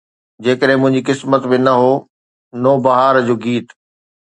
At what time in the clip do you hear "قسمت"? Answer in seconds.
1.09-1.45